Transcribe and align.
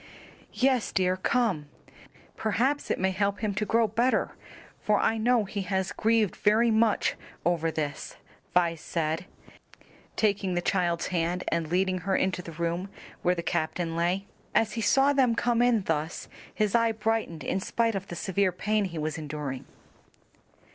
"Yes, 0.55 0.91
dear, 0.91 1.15
come; 1.15 1.67
perhaps 2.35 2.89
it 2.89 2.97
may 2.97 3.11
help 3.11 3.41
him 3.41 3.53
to 3.53 3.65
grow 3.67 3.87
better, 3.87 4.31
for 4.81 4.99
I 4.99 5.19
know 5.19 5.43
he 5.45 5.61
has 5.61 5.91
grieved 5.91 6.35
very 6.37 6.71
much 6.71 7.13
over 7.45 7.69
this," 7.69 8.15
Vi 8.55 8.73
said, 8.73 9.27
taking 10.15 10.55
the 10.55 10.61
child's 10.63 11.09
hand 11.13 11.43
and 11.49 11.67
leading 11.67 11.99
her 11.99 12.15
into 12.15 12.41
the 12.41 12.53
room 12.53 12.89
where 13.21 13.35
the 13.35 13.43
captain 13.43 13.95
lay. 13.95 14.25
As 14.55 14.71
he 14.71 14.81
saw 14.81 15.13
them 15.13 15.35
come 15.35 15.61
in 15.61 15.83
thus 15.83 16.27
his 16.51 16.73
eye 16.73 16.93
brightened 16.93 17.43
in 17.43 17.59
spite 17.59 17.93
of 17.93 18.07
the 18.07 18.15
severe 18.15 18.51
pain 18.51 18.85
he 18.85 18.97
was 18.97 19.19
enduring. 19.19 19.65